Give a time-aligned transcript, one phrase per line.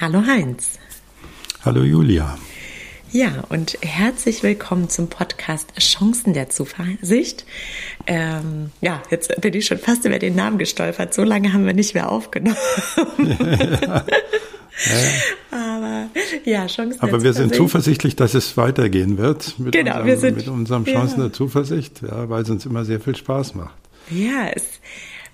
[0.00, 0.78] Hallo Heinz.
[1.62, 2.38] Hallo Julia.
[3.12, 7.44] Ja, und herzlich willkommen zum Podcast Chancen der Zuversicht.
[8.06, 11.12] Ähm, ja, jetzt bin ich schon fast über den Namen gestolpert.
[11.12, 12.56] So lange haben wir nicht mehr aufgenommen.
[13.18, 14.06] Ja.
[15.50, 15.58] Ja.
[15.58, 16.08] Aber
[16.46, 20.36] ja, Chancen Aber wir sind zuversichtlich, dass es weitergehen wird mit, genau, unserem, wir sind,
[20.38, 21.26] mit unserem Chancen ja.
[21.26, 23.74] der Zuversicht, ja, weil es uns immer sehr viel Spaß macht.
[24.08, 24.80] Ja, es,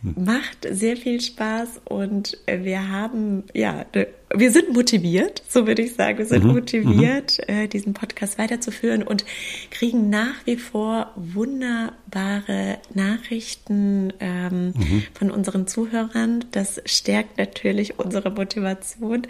[0.02, 3.86] macht sehr viel Spaß und wir haben, ja,
[4.34, 6.18] wir sind motiviert, so würde ich sagen.
[6.18, 6.52] Wir sind mhm.
[6.52, 7.68] motiviert, mhm.
[7.70, 9.24] diesen Podcast weiterzuführen und
[9.70, 15.02] kriegen nach wie vor wunderbare Nachrichten ähm, mhm.
[15.14, 16.44] von unseren Zuhörern.
[16.52, 19.22] Das stärkt natürlich unsere Motivation.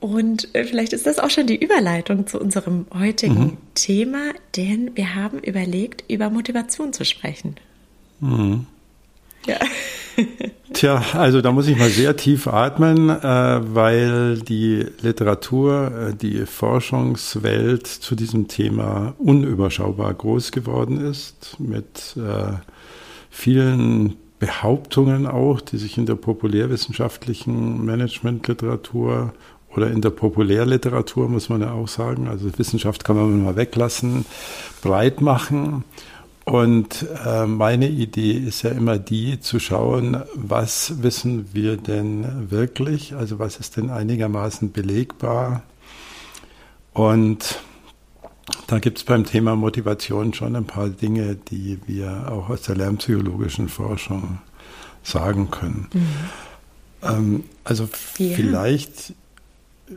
[0.00, 3.56] Und äh, vielleicht ist das auch schon die Überleitung zu unserem heutigen mhm.
[3.74, 7.56] Thema, denn wir haben überlegt, über Motivation zu sprechen.
[8.20, 8.66] Mhm.
[9.46, 9.58] Ja.
[10.72, 16.44] Tja, also da muss ich mal sehr tief atmen, äh, weil die Literatur, äh, die
[16.44, 22.54] Forschungswelt zu diesem Thema unüberschaubar groß geworden ist, mit äh,
[23.30, 29.32] vielen Behauptungen auch, die sich in der populärwissenschaftlichen Managementliteratur
[29.74, 34.24] oder in der Populärliteratur, muss man ja auch sagen, also Wissenschaft kann man mal weglassen,
[34.82, 35.84] breit machen.
[36.48, 43.16] Und äh, meine Idee ist ja immer die, zu schauen, was wissen wir denn wirklich,
[43.16, 45.64] also was ist denn einigermaßen belegbar.
[46.92, 47.58] Und
[48.68, 52.76] da gibt es beim Thema Motivation schon ein paar Dinge, die wir auch aus der
[52.76, 54.38] lernpsychologischen Forschung
[55.02, 55.88] sagen können.
[55.92, 56.08] Mhm.
[57.02, 58.36] Ähm, also ja.
[58.36, 59.14] vielleicht,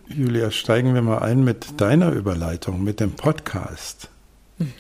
[0.08, 4.09] Julia, steigen wir mal ein mit deiner Überleitung, mit dem Podcast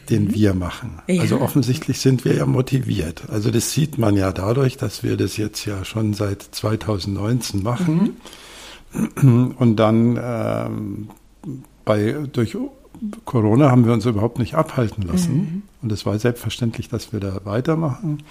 [0.09, 1.01] den wir machen.
[1.07, 1.21] Ja.
[1.21, 3.23] Also offensichtlich sind wir ja motiviert.
[3.29, 8.17] Also das sieht man ja dadurch, dass wir das jetzt ja schon seit 2019 machen
[9.21, 9.51] mhm.
[9.57, 11.09] und dann ähm,
[11.85, 12.57] bei durch
[13.23, 15.61] Corona haben wir uns überhaupt nicht abhalten lassen mhm.
[15.81, 18.23] und es war selbstverständlich, dass wir da weitermachen.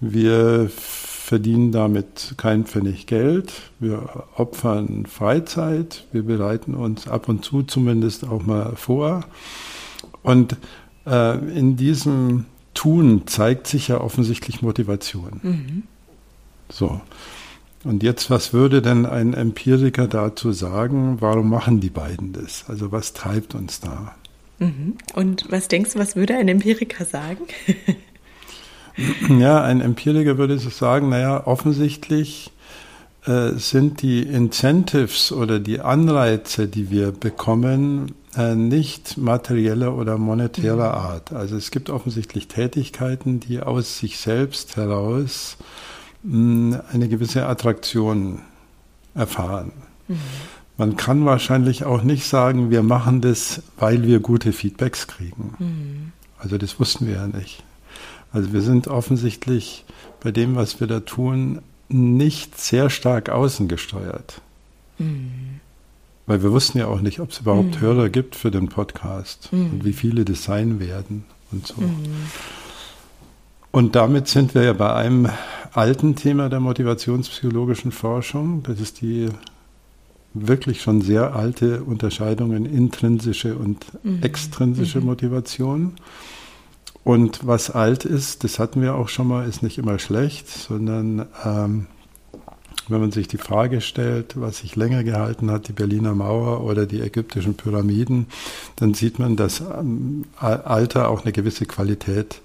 [0.00, 0.70] Wir
[1.26, 3.52] verdienen damit kein Pfennig Geld.
[3.80, 6.04] Wir opfern Freizeit.
[6.12, 9.24] Wir bereiten uns ab und zu zumindest auch mal vor.
[10.22, 10.56] Und
[11.06, 15.40] äh, in diesem Tun zeigt sich ja offensichtlich Motivation.
[15.42, 15.82] Mhm.
[16.70, 17.00] So.
[17.84, 21.18] Und jetzt, was würde denn ein Empiriker dazu sagen?
[21.20, 22.64] Warum machen die beiden das?
[22.68, 24.14] Also was treibt uns da?
[24.58, 24.96] Mhm.
[25.14, 27.44] Und was denkst du, was würde ein Empiriker sagen?
[29.38, 32.50] ja, ein Empiriker würde so sagen, naja, offensichtlich
[33.26, 41.06] äh, sind die Incentives oder die Anreize, die wir bekommen, nicht materieller oder monetärer mhm.
[41.06, 41.32] Art.
[41.32, 45.56] Also es gibt offensichtlich Tätigkeiten, die aus sich selbst heraus
[46.22, 48.40] mh, eine gewisse Attraktion
[49.14, 49.72] erfahren.
[50.08, 50.18] Mhm.
[50.78, 55.54] Man kann wahrscheinlich auch nicht sagen, wir machen das, weil wir gute Feedbacks kriegen.
[55.58, 56.12] Mhm.
[56.38, 57.64] Also das wussten wir ja nicht.
[58.32, 59.84] Also wir sind offensichtlich
[60.20, 64.42] bei dem, was wir da tun, nicht sehr stark außengesteuert.
[64.98, 65.60] Mhm.
[66.26, 67.80] Weil wir wussten ja auch nicht, ob es überhaupt mhm.
[67.80, 69.70] Hörer gibt für den Podcast mhm.
[69.72, 71.80] und wie viele das sein werden und so.
[71.80, 72.04] Mhm.
[73.70, 75.28] Und damit sind wir ja bei einem
[75.72, 78.62] alten Thema der motivationspsychologischen Forschung.
[78.62, 79.28] Das ist die
[80.32, 84.22] wirklich schon sehr alte Unterscheidung in intrinsische und mhm.
[84.22, 85.06] extrinsische mhm.
[85.06, 85.94] Motivation.
[87.04, 91.26] Und was alt ist, das hatten wir auch schon mal, ist nicht immer schlecht, sondern
[91.44, 91.86] ähm,
[92.88, 96.86] wenn man sich die Frage stellt, was sich länger gehalten hat, die Berliner Mauer oder
[96.86, 98.26] die ägyptischen Pyramiden,
[98.76, 102.40] dann sieht man, dass ähm, Alter auch eine gewisse Qualität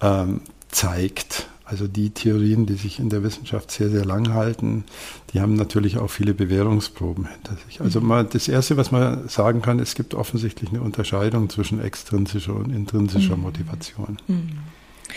[0.00, 0.40] ähm,
[0.70, 1.48] zeigt.
[1.66, 4.84] Also die Theorien, die sich in der Wissenschaft sehr, sehr lang halten,
[5.32, 7.80] die haben natürlich auch viele Bewährungsproben hinter sich.
[7.80, 8.06] Also mhm.
[8.06, 12.70] mal das Erste, was man sagen kann, es gibt offensichtlich eine Unterscheidung zwischen extrinsischer und
[12.70, 13.44] intrinsischer mhm.
[13.44, 14.18] Motivation.
[14.28, 14.58] Mhm.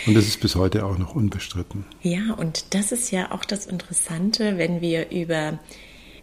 [0.05, 1.85] Und das ist bis heute auch noch unbestritten.
[2.01, 5.59] Ja, und das ist ja auch das Interessante, wenn wir über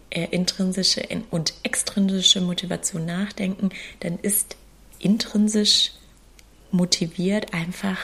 [0.09, 3.69] äh, intrinsische und extrinsische Motivation nachdenken,
[3.99, 4.55] dann ist
[4.99, 5.91] intrinsisch
[6.71, 7.97] motiviert einfach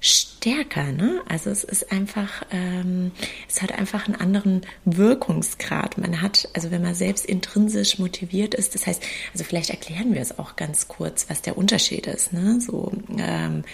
[0.00, 0.92] stärker.
[0.92, 1.20] Ne?
[1.28, 3.12] Also es ist einfach, ähm,
[3.48, 5.98] es hat einfach einen anderen Wirkungsgrad.
[5.98, 9.02] Man hat, also wenn man selbst intrinsisch motiviert ist, das heißt,
[9.32, 12.32] also vielleicht erklären wir es auch ganz kurz, was der Unterschied ist.
[12.32, 12.60] Ne?
[12.60, 13.64] So ähm,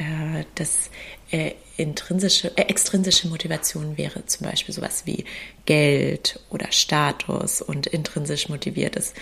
[0.00, 0.90] äh, das
[1.30, 5.24] äh, intrinsische, äh, extrinsische Motivation wäre zum Beispiel sowas wie
[5.66, 9.14] Geld oder Status und intrinsisch motiviert ist.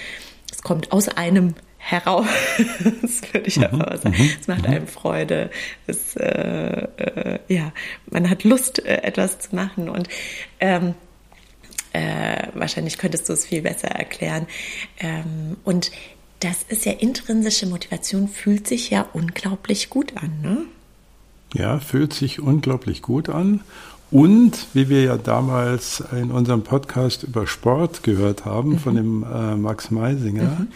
[0.50, 2.26] Es kommt aus einem heraus,
[3.02, 4.16] das würde ich mhm, einfach sagen.
[4.16, 4.74] Mhm, es macht mhm.
[4.74, 5.50] einem Freude.
[5.86, 7.72] Es, äh, äh, ja,
[8.06, 10.08] man hat Lust, äh, etwas zu machen und
[10.60, 10.94] ähm,
[11.90, 14.46] Äh, wahrscheinlich könntest du es viel besser erklären.
[15.00, 15.90] Ähm, und
[16.40, 20.58] das ist ja intrinsische Motivation, fühlt sich ja unglaublich gut an, ne?
[21.54, 23.62] Ja, fühlt sich unglaublich gut an.
[24.10, 28.78] Und wie wir ja damals in unserem Podcast über Sport gehört haben mhm.
[28.78, 30.66] von dem äh, Max Meisinger,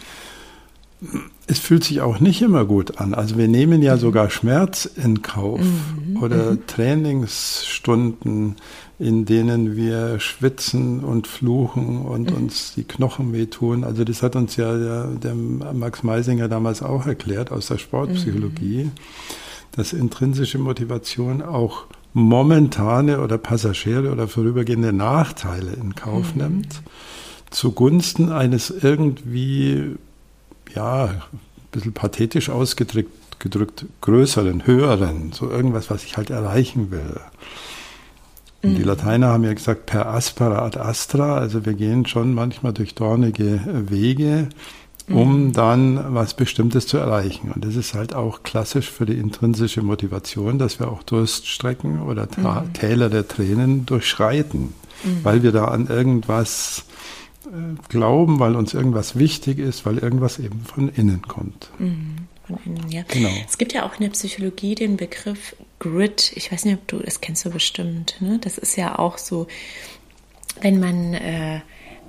[1.01, 1.31] mhm.
[1.47, 3.13] Es fühlt sich auch nicht immer gut an.
[3.13, 3.99] Also wir nehmen ja mhm.
[3.99, 6.21] sogar Schmerz in Kauf mhm.
[6.21, 6.67] oder mhm.
[6.67, 8.55] Trainingsstunden,
[8.97, 12.37] in denen wir schwitzen und fluchen und mhm.
[12.37, 13.83] uns die Knochen wehtun.
[13.83, 18.91] Also das hat uns ja der, der Max Meisinger damals auch erklärt aus der Sportpsychologie,
[19.75, 26.41] dass intrinsische Motivation auch momentane oder passagiere oder vorübergehende Nachteile in Kauf mhm.
[26.41, 26.81] nimmt,
[27.49, 29.95] zugunsten eines irgendwie,
[30.75, 31.21] ja, ein
[31.71, 37.19] bisschen pathetisch ausgedrückt, gedrückt, größeren, höheren, so irgendwas, was ich halt erreichen will.
[38.63, 38.87] Und die mhm.
[38.87, 43.59] Lateiner haben ja gesagt, per aspera ad astra, also wir gehen schon manchmal durch dornige
[43.89, 44.47] Wege,
[45.09, 45.53] um mhm.
[45.53, 47.51] dann was Bestimmtes zu erreichen.
[47.51, 52.27] Und das ist halt auch klassisch für die intrinsische Motivation, dass wir auch Durststrecken oder
[52.37, 52.71] mhm.
[52.71, 54.73] Täler der Tränen durchschreiten,
[55.03, 55.19] mhm.
[55.23, 56.85] weil wir da an irgendwas
[57.89, 61.69] glauben, weil uns irgendwas wichtig ist, weil irgendwas eben von innen kommt.
[61.79, 62.15] Mhm.
[62.45, 63.03] Von innen, ja.
[63.07, 63.29] Genau.
[63.47, 66.33] Es gibt ja auch in der Psychologie den Begriff Grit.
[66.35, 68.17] Ich weiß nicht, ob du das kennst du bestimmt.
[68.19, 68.39] Ne?
[68.41, 69.47] Das ist ja auch so,
[70.61, 71.61] wenn man äh,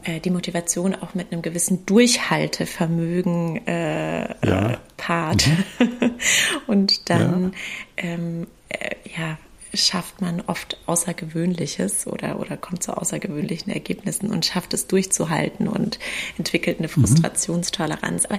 [0.04, 4.70] äh, die Motivation auch mit einem gewissen Durchhaltevermögen äh, ja.
[4.70, 5.46] äh, paart.
[5.78, 6.10] Mhm.
[6.66, 7.52] und dann
[7.96, 8.08] ja.
[8.08, 9.38] Ähm, äh, ja,
[9.76, 15.99] schafft man oft Außergewöhnliches oder, oder kommt zu außergewöhnlichen Ergebnissen und schafft es durchzuhalten und
[16.38, 16.93] entwickelt eine mhm.
[16.93, 18.26] Frustrationstoleranz.
[18.26, 18.38] Aber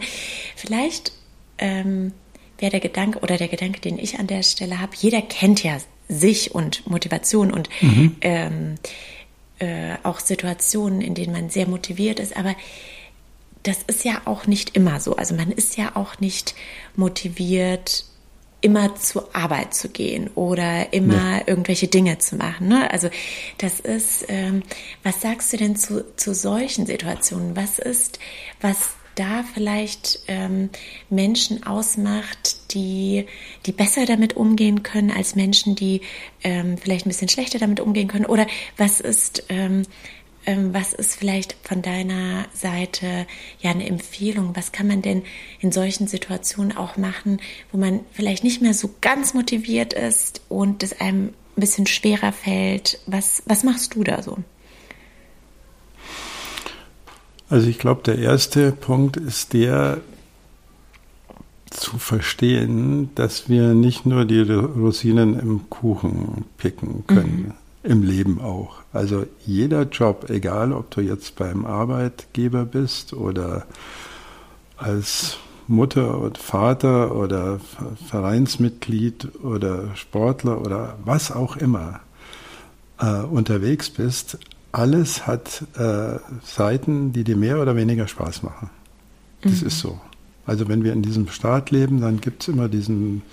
[0.55, 1.11] vielleicht
[1.57, 2.13] ähm,
[2.57, 5.77] wäre der Gedanke oder der Gedanke, den ich an der Stelle habe, jeder kennt ja
[6.07, 8.15] sich und Motivation und mhm.
[8.21, 8.75] ähm,
[9.59, 12.55] äh, auch Situationen, in denen man sehr motiviert ist, aber
[13.63, 15.15] das ist ja auch nicht immer so.
[15.15, 16.55] Also man ist ja auch nicht
[16.95, 18.05] motiviert,
[18.61, 21.41] immer zur Arbeit zu gehen oder immer ja.
[21.45, 22.67] irgendwelche Dinge zu machen.
[22.67, 22.89] Ne?
[22.91, 23.09] Also
[23.57, 24.63] das ist, ähm,
[25.03, 27.55] was sagst du denn zu, zu solchen Situationen?
[27.55, 28.19] Was ist,
[28.61, 30.69] was da vielleicht ähm,
[31.09, 33.25] Menschen ausmacht, die,
[33.65, 36.01] die besser damit umgehen können als Menschen, die
[36.43, 38.25] ähm, vielleicht ein bisschen schlechter damit umgehen können?
[38.25, 38.45] Oder
[38.77, 39.83] was ist, ähm,
[40.45, 43.25] was ist vielleicht von deiner Seite
[43.59, 44.55] ja eine Empfehlung?
[44.55, 45.23] Was kann man denn
[45.59, 47.39] in solchen Situationen auch machen,
[47.71, 51.27] wo man vielleicht nicht mehr so ganz motiviert ist und es einem
[51.57, 52.99] ein bisschen schwerer fällt?
[53.07, 54.37] Was, was machst du da so?
[57.49, 60.01] Also ich glaube, der erste Punkt ist der
[61.69, 67.53] zu verstehen, dass wir nicht nur die Rosinen im Kuchen picken können,
[67.83, 67.91] mhm.
[67.91, 68.84] im Leben auch.
[68.95, 73.65] Also jeder Job, egal ob du jetzt beim Arbeitgeber bist oder
[74.77, 75.37] als
[75.67, 77.59] Mutter und Vater oder
[78.07, 81.99] Vereinsmitglied oder Sportler oder was auch immer
[82.97, 84.37] äh, unterwegs bist,
[84.71, 88.69] alles hat äh, Seiten, die dir mehr oder weniger Spaß machen.
[89.41, 89.67] Das mhm.
[89.67, 89.99] ist so.
[90.45, 93.23] Also wenn wir in diesem Staat leben, dann gibt es immer diesen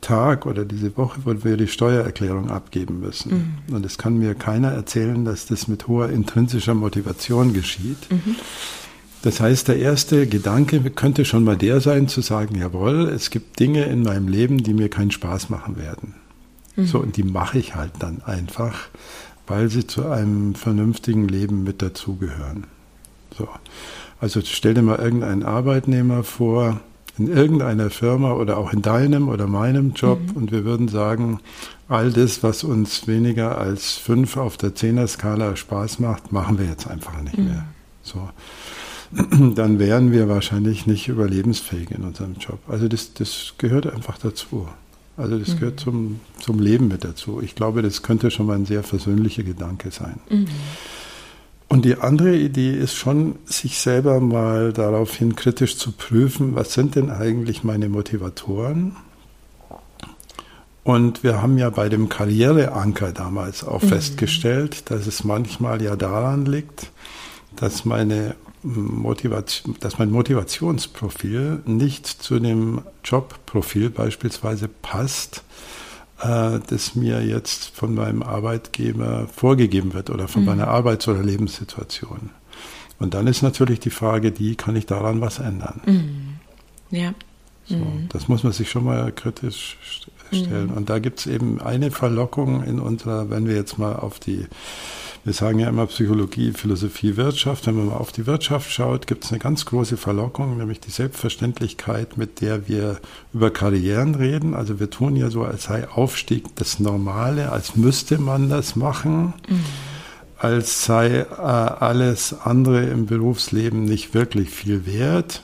[0.00, 3.60] Tag oder diese Woche, wo wir die Steuererklärung abgeben müssen.
[3.68, 3.74] Mhm.
[3.74, 8.10] Und es kann mir keiner erzählen, dass das mit hoher intrinsischer Motivation geschieht.
[8.10, 8.36] Mhm.
[9.22, 13.58] Das heißt, der erste Gedanke könnte schon mal der sein, zu sagen, jawohl, es gibt
[13.58, 16.14] Dinge in meinem Leben, die mir keinen Spaß machen werden.
[16.76, 16.86] Mhm.
[16.86, 18.88] So, und die mache ich halt dann einfach,
[19.46, 22.64] weil sie zu einem vernünftigen Leben mit dazugehören.
[23.36, 23.48] So.
[24.20, 26.80] Also stell dir mal irgendeinen Arbeitnehmer vor,
[27.18, 30.36] in irgendeiner Firma oder auch in deinem oder meinem Job mhm.
[30.36, 31.40] und wir würden sagen,
[31.88, 36.86] all das, was uns weniger als fünf auf der Zehner-Skala Spaß macht, machen wir jetzt
[36.86, 37.44] einfach nicht mhm.
[37.44, 37.64] mehr.
[38.02, 38.28] So.
[39.54, 42.58] Dann wären wir wahrscheinlich nicht überlebensfähig in unserem Job.
[42.68, 44.68] Also das, das gehört einfach dazu.
[45.16, 45.58] Also das mhm.
[45.58, 47.40] gehört zum, zum Leben mit dazu.
[47.42, 50.20] Ich glaube, das könnte schon mal ein sehr versöhnlicher Gedanke sein.
[51.68, 56.94] Und die andere Idee ist schon, sich selber mal daraufhin kritisch zu prüfen, was sind
[56.94, 58.96] denn eigentlich meine Motivatoren?
[60.82, 63.88] Und wir haben ja bei dem Karriereanker damals auch mhm.
[63.88, 66.90] festgestellt, dass es manchmal ja daran liegt,
[67.56, 75.44] dass meine Motivation, dass mein Motivationsprofil nicht zu dem Jobprofil beispielsweise passt,
[76.20, 80.48] äh, das mir jetzt von meinem Arbeitgeber vorgegeben wird oder von mhm.
[80.48, 82.30] meiner Arbeits- oder Lebenssituation.
[82.98, 85.80] Und dann ist natürlich die Frage, die kann ich daran was ändern?
[85.86, 86.36] Mhm.
[86.90, 87.14] Ja.
[87.66, 88.08] So, mhm.
[88.08, 89.76] das muss man sich schon mal kritisch
[90.32, 90.68] stellen.
[90.68, 90.76] Mhm.
[90.76, 94.46] Und da gibt es eben eine Verlockung in unserer, wenn wir jetzt mal auf die
[95.24, 97.66] Wir sagen ja immer Psychologie, Philosophie, Wirtschaft.
[97.66, 100.90] Wenn man mal auf die Wirtschaft schaut, gibt es eine ganz große Verlockung, nämlich die
[100.90, 103.00] Selbstverständlichkeit, mit der wir
[103.34, 104.54] über Karrieren reden.
[104.54, 109.34] Also wir tun ja so, als sei Aufstieg das Normale, als müsste man das machen.
[109.48, 109.64] Mhm
[110.38, 115.42] als sei äh, alles andere im Berufsleben nicht wirklich viel wert.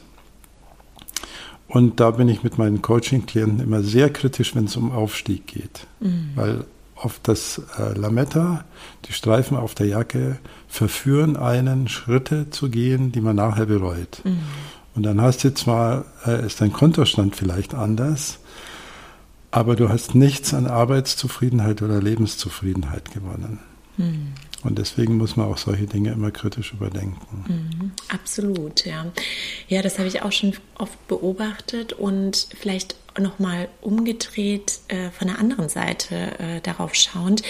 [1.66, 5.88] Und da bin ich mit meinen Coaching-Klienten immer sehr kritisch, wenn es um Aufstieg geht.
[5.98, 6.30] Mhm.
[6.36, 6.64] Weil
[6.96, 8.64] auf das äh, Lametta,
[9.06, 14.20] die Streifen auf der Jacke, verführen einen, Schritte zu gehen, die man nachher bereut.
[14.24, 14.38] Mhm.
[14.94, 18.38] Und dann hast du zwar, äh, ist dein Kontostand vielleicht anders,
[19.50, 23.60] aber du hast nichts an Arbeitszufriedenheit oder Lebenszufriedenheit gewonnen.
[23.96, 24.32] Mhm.
[24.64, 27.44] Und deswegen muss man auch solche Dinge immer kritisch überdenken.
[27.46, 29.06] Mhm, absolut, ja.
[29.68, 35.38] Ja, das habe ich auch schon oft beobachtet und vielleicht nochmal umgedreht äh, von der
[35.38, 37.42] anderen Seite äh, darauf schauend.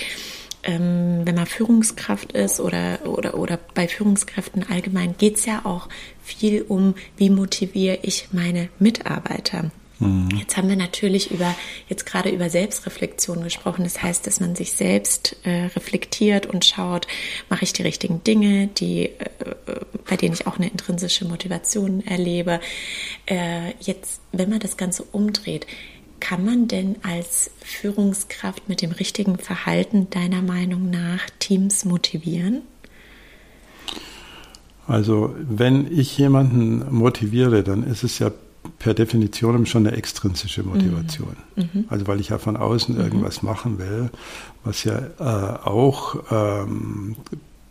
[0.65, 5.89] Ähm, wenn man Führungskraft ist oder, oder, oder bei Führungskräften allgemein, geht es ja auch
[6.23, 9.71] viel um, wie motiviere ich meine Mitarbeiter.
[10.05, 10.29] Mhm.
[10.39, 11.55] Jetzt haben wir natürlich über,
[11.89, 13.85] jetzt gerade über Selbstreflexion gesprochen.
[13.85, 17.07] Das heißt, dass man sich selbst äh, reflektiert und schaut,
[17.49, 19.11] mache ich die richtigen Dinge, die, äh,
[20.09, 22.61] bei denen ich auch eine intrinsische Motivation erlebe.
[23.27, 25.67] Äh, jetzt, wenn man das Ganze umdreht,
[26.21, 32.63] kann man denn als Führungskraft mit dem richtigen Verhalten deiner Meinung nach Teams motivieren?
[34.87, 38.31] Also wenn ich jemanden motiviere, dann ist es ja
[38.79, 41.37] per Definition schon eine extrinsische Motivation.
[41.57, 41.69] Mhm.
[41.73, 41.85] mhm.
[41.89, 43.01] Also weil ich ja von außen mhm.
[43.01, 44.11] irgendwas machen will,
[44.65, 47.17] was ja äh, auch ähm,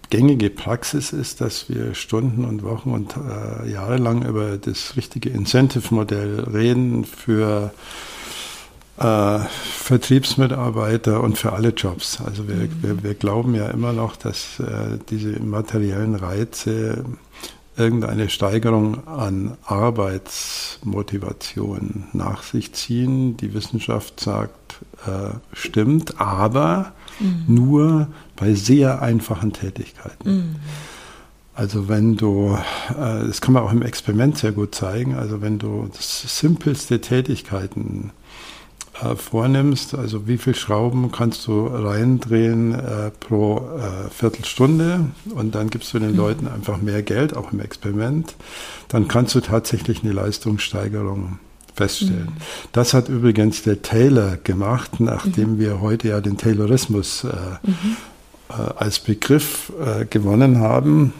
[0.09, 5.29] gängige Praxis ist, dass wir Stunden und Wochen und äh, Jahre lang über das richtige
[5.29, 7.73] Incentive-Modell reden für
[8.97, 12.21] äh, Vertriebsmitarbeiter und für alle Jobs.
[12.23, 12.69] Also wir, mhm.
[12.81, 17.03] wir, wir glauben ja immer noch, dass äh, diese materiellen Reize
[17.75, 23.35] irgendeine Steigerung an Arbeitsmotivation nach sich ziehen.
[23.37, 27.43] Die Wissenschaft sagt, äh, stimmt, aber mhm.
[27.47, 30.35] nur bei sehr einfachen Tätigkeiten.
[30.35, 30.55] Mhm.
[31.55, 32.57] Also wenn du,
[32.89, 38.11] äh, das kann man auch im Experiment sehr gut zeigen, also wenn du simpelste Tätigkeiten
[39.15, 45.05] vornimmst, also wie viel Schrauben kannst du reindrehen äh, pro äh, Viertelstunde
[45.35, 46.17] und dann gibst du den mhm.
[46.17, 48.35] Leuten einfach mehr Geld, auch im Experiment,
[48.87, 51.39] dann kannst du tatsächlich eine Leistungssteigerung
[51.75, 52.25] feststellen.
[52.25, 52.41] Mhm.
[52.71, 55.59] Das hat übrigens der Taylor gemacht, nachdem mhm.
[55.59, 57.27] wir heute ja den Taylorismus äh,
[57.63, 57.97] mhm.
[58.49, 61.13] Äh, als Begriff äh, gewonnen haben.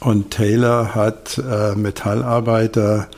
[0.00, 1.40] Und Taylor hat
[1.76, 3.08] Metallarbeiter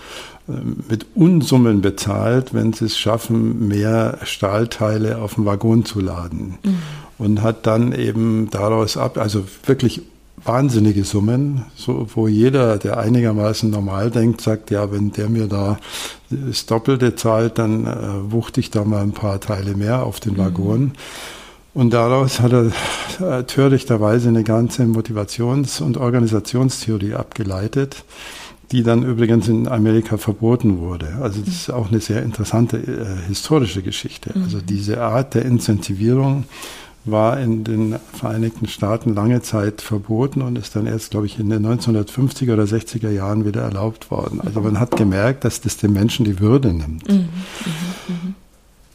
[0.89, 6.59] mit Unsummen bezahlt, wenn sie es schaffen, mehr Stahlteile auf den Waggon zu laden.
[6.63, 6.79] Mhm.
[7.19, 10.03] Und hat dann eben daraus ab, also wirklich
[10.45, 15.79] wahnsinnige Summen, so, wo jeder, der einigermaßen normal denkt, sagt, ja, wenn der mir da
[16.31, 20.35] das Doppelte zahlt, dann äh, wuchte ich da mal ein paar Teile mehr auf den
[20.35, 20.39] mhm.
[20.39, 20.81] Waggon.
[20.81, 20.93] Mhm.
[21.73, 22.73] Und daraus hat er
[23.21, 28.05] äh, törichterweise eine ganze Motivations- und Organisationstheorie abgeleitet
[28.73, 31.19] die dann übrigens in Amerika verboten wurde.
[31.21, 34.31] Also das ist auch eine sehr interessante äh, historische Geschichte.
[34.35, 34.45] Mhm.
[34.45, 36.45] Also diese Art der Incentivierung
[37.05, 41.49] war in den Vereinigten Staaten lange Zeit verboten und ist dann erst, glaube ich, in
[41.49, 44.41] den 1950er oder 60er Jahren wieder erlaubt worden.
[44.41, 47.09] Also man hat gemerkt, dass das den Menschen die Würde nimmt.
[47.09, 47.15] Mhm.
[47.15, 47.29] Mhm.
[48.09, 48.35] mhm.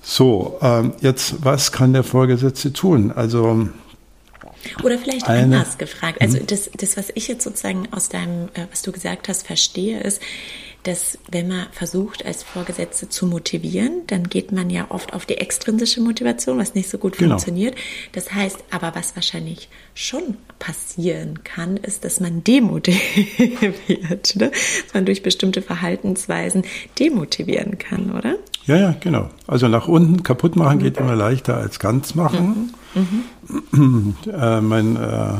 [0.08, 3.12] So, ähm, jetzt, was kann der Vorgesetzte tun?
[3.12, 3.70] Also
[4.84, 6.22] oder vielleicht Eine, anders gefragt.
[6.22, 6.48] Also hm?
[6.48, 10.22] das, das, was ich jetzt sozusagen aus deinem, äh, was du gesagt hast, verstehe, ist,
[10.86, 15.38] dass wenn man versucht, als Vorgesetzte zu motivieren, dann geht man ja oft auf die
[15.38, 17.32] extrinsische Motivation, was nicht so gut genau.
[17.32, 17.76] funktioniert.
[18.12, 24.52] Das heißt, aber was wahrscheinlich schon passieren kann, ist, dass man demotiviert, ne?
[24.52, 26.64] dass man durch bestimmte Verhaltensweisen
[27.00, 28.38] demotivieren kann, oder?
[28.66, 29.30] Ja, ja, genau.
[29.48, 32.74] Also nach unten kaputt machen geht immer leichter als ganz machen.
[33.72, 34.16] Mhm.
[34.32, 35.34] Äh, mein äh,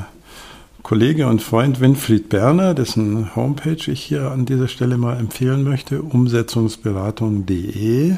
[0.86, 6.04] Kollege und Freund Winfried Berner, dessen Homepage ich hier an dieser Stelle mal empfehlen möchte,
[6.04, 8.18] umsetzungsberatung.de, mhm.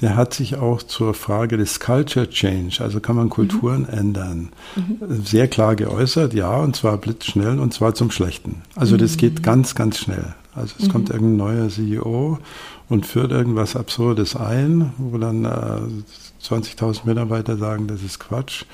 [0.00, 3.96] der hat sich auch zur Frage des Culture Change, also kann man Kulturen mhm.
[3.96, 4.98] ändern, mhm.
[5.24, 8.62] sehr klar geäußert, ja, und zwar blitzschnell und zwar zum Schlechten.
[8.74, 9.42] Also das geht mhm.
[9.42, 10.34] ganz, ganz schnell.
[10.56, 11.14] Also es kommt mhm.
[11.14, 12.40] irgendein neuer CEO
[12.88, 18.64] und führt irgendwas Absurdes ein, wo dann äh, 20.000 Mitarbeiter sagen, das ist Quatsch.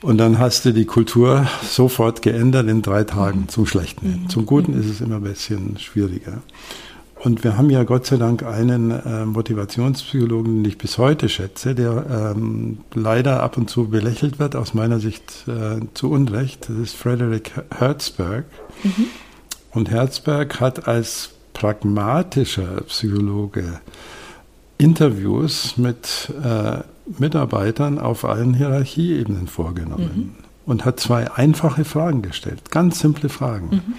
[0.00, 4.22] Und dann hast du die Kultur sofort geändert in drei Tagen zum Schlechten.
[4.22, 4.28] Mhm.
[4.28, 6.40] Zum Guten ist es immer ein bisschen schwieriger.
[7.24, 11.74] und wir haben ja Gott sei Dank einen äh, Motivationspsychologen, den ich bis heute schätze,
[11.74, 16.68] der ähm, leider ab und zu belächelt wird, aus meiner Sicht äh, zu Unrecht.
[16.68, 18.44] Das ist Frederick Herzberg.
[18.84, 19.06] Mhm.
[19.72, 23.80] Und Herzberg hat als pragmatischer Psychologe
[24.78, 26.78] Interviews mit äh,
[27.18, 30.44] Mitarbeitern auf allen Hierarchieebenen vorgenommen mhm.
[30.66, 33.68] und hat zwei einfache Fragen gestellt, ganz simple Fragen.
[33.70, 33.94] Mhm.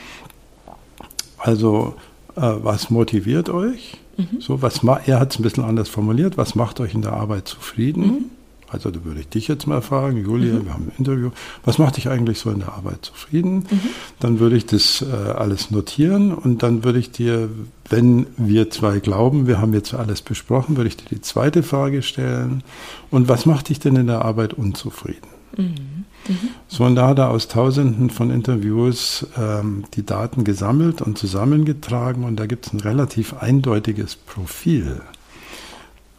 [1.38, 1.96] Also,
[2.38, 3.98] äh, was motiviert euch?
[4.16, 4.40] Mhm.
[4.40, 7.50] So, was er hat es ein bisschen anders formuliert, was macht euch in der Arbeit
[7.50, 8.32] zufrieden?
[8.72, 10.66] Also da würde ich dich jetzt mal fragen, Julia, mhm.
[10.66, 11.32] wir haben ein Interview,
[11.64, 13.66] was macht dich eigentlich so in der Arbeit zufrieden?
[13.70, 13.80] Mhm.
[14.20, 17.50] Dann würde ich das äh, alles notieren und dann würde ich dir,
[17.90, 22.02] wenn wir zwei glauben, wir haben jetzt alles besprochen, würde ich dir die zweite Frage
[22.02, 22.64] stellen.
[23.10, 25.28] Und was macht dich denn in der Arbeit unzufrieden?
[25.58, 26.06] Mhm.
[26.28, 26.50] Mhm.
[26.68, 32.24] So, und da hat er aus Tausenden von Interviews ähm, die Daten gesammelt und zusammengetragen
[32.24, 35.02] und da gibt es ein relativ eindeutiges Profil.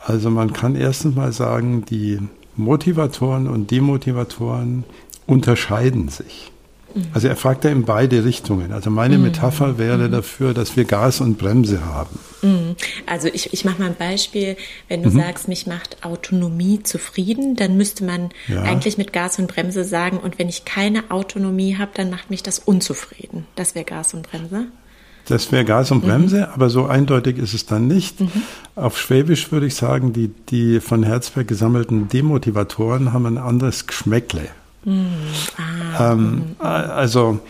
[0.01, 2.19] Also man kann erstens mal sagen, die
[2.61, 4.85] Motivatoren und Demotivatoren
[5.27, 6.53] unterscheiden sich.
[6.95, 7.07] Mhm.
[7.13, 8.73] Also er fragt ja in beide Richtungen.
[8.73, 9.25] Also meine mhm.
[9.25, 10.13] Metapher wäre mhm.
[10.13, 12.19] dafür, dass wir Gas und Bremse haben.
[12.43, 12.77] Mhm.
[13.07, 14.57] Also ich, ich mache mal ein Beispiel.
[14.89, 15.19] Wenn du mhm.
[15.19, 18.63] sagst, mich macht Autonomie zufrieden, dann müsste man ja.
[18.63, 22.43] eigentlich mit Gas und Bremse sagen, und wenn ich keine Autonomie habe, dann macht mich
[22.43, 23.47] das unzufrieden.
[23.57, 24.67] Das wäre Gas und Bremse.
[25.27, 26.55] Das wäre Gas und Bremse, mhm.
[26.55, 28.21] aber so eindeutig ist es dann nicht.
[28.21, 28.31] Mhm.
[28.75, 34.49] Auf Schwäbisch würde ich sagen, die, die von Herzberg gesammelten Demotivatoren haben ein anderes Geschmäckle.
[34.85, 35.07] Mhm.
[35.97, 36.13] Ah.
[36.13, 36.43] Ähm, mhm.
[36.59, 37.41] also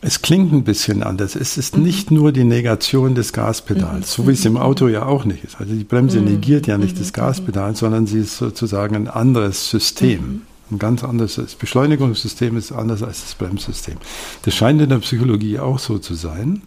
[0.00, 1.34] es klingt ein bisschen anders.
[1.34, 1.84] Es ist mhm.
[1.84, 5.58] nicht nur die Negation des Gaspedals, so wie es im Auto ja auch nicht ist.
[5.58, 10.42] Also die Bremse negiert ja nicht das Gaspedal, sondern sie ist sozusagen ein anderes System
[10.70, 13.96] ein ganz anderes das Beschleunigungssystem ist anders als das Bremssystem.
[14.42, 16.62] Das scheint in der Psychologie auch so zu sein.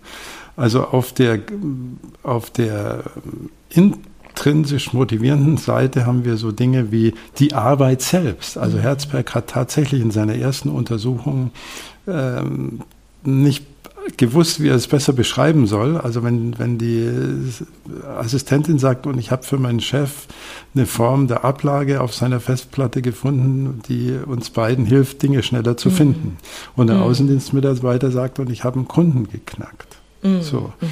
[0.58, 1.40] Also auf der,
[2.24, 3.04] auf der
[3.70, 8.58] intrinsisch motivierenden Seite haben wir so Dinge wie die Arbeit selbst.
[8.58, 8.80] Also.
[8.80, 11.52] Herzberg hat tatsächlich in seiner ersten Untersuchung
[12.08, 12.82] ähm,
[13.24, 13.66] nicht
[14.16, 15.98] gewusst, wie er es besser beschreiben soll.
[15.98, 17.08] Also wenn, wenn die
[18.18, 20.28] Assistentin sagt, und ich habe für meinen Chef
[20.74, 25.90] eine Form der Ablage auf seiner Festplatte gefunden, die uns beiden hilft, Dinge schneller zu
[25.90, 25.94] mhm.
[25.94, 26.38] finden.
[26.76, 27.04] Und der mhm.
[27.04, 29.98] Außendienstmitarbeiter sagt, und ich habe einen Kunden geknackt.
[30.28, 30.42] Mhm.
[30.42, 30.74] So.
[30.82, 30.88] Mhm.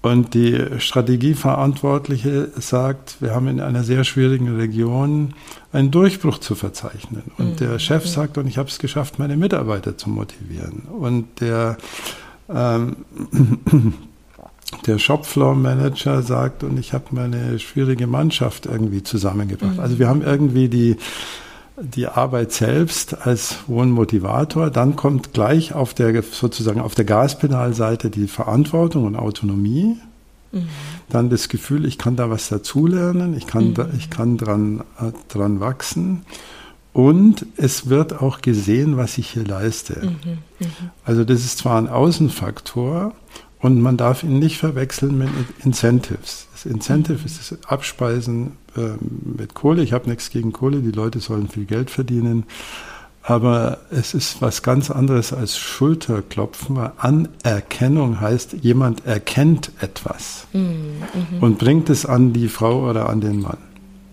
[0.00, 5.34] Und die Strategieverantwortliche sagt, wir haben in einer sehr schwierigen Region
[5.72, 7.24] einen Durchbruch zu verzeichnen.
[7.36, 7.56] Und mhm.
[7.56, 8.08] der Chef mhm.
[8.08, 10.82] sagt, und ich habe es geschafft, meine Mitarbeiter zu motivieren.
[10.82, 11.78] Und der,
[12.48, 12.96] ähm,
[14.86, 19.74] der Shopfloor-Manager sagt, und ich habe meine schwierige Mannschaft irgendwie zusammengebracht.
[19.74, 19.80] Mhm.
[19.80, 20.96] Also wir haben irgendwie die
[21.80, 24.70] die Arbeit selbst als hohen Motivator.
[24.70, 29.96] Dann kommt gleich auf der sozusagen auf der Gaspedalseite die Verantwortung und Autonomie.
[30.52, 30.68] Mhm.
[31.08, 33.74] Dann das Gefühl, ich kann da was dazulernen, ich kann, mhm.
[33.74, 36.22] da, ich kann dran, äh, dran wachsen.
[36.92, 40.00] Und es wird auch gesehen, was ich hier leiste.
[40.02, 40.38] Mhm.
[40.58, 40.66] mhm.
[41.04, 43.12] Also das ist zwar ein Außenfaktor
[43.60, 45.28] und man darf ihn nicht verwechseln mit
[45.64, 46.47] Incentives.
[46.62, 48.80] Das Incentive ist das Abspeisen äh,
[49.36, 49.84] mit Kohle.
[49.84, 52.46] Ich habe nichts gegen Kohle, die Leute sollen viel Geld verdienen.
[53.22, 60.62] Aber es ist was ganz anderes als Schulterklopfen, weil Anerkennung heißt, jemand erkennt etwas mhm.
[61.30, 61.42] mhm.
[61.42, 63.58] und bringt es an die Frau oder an den Mann.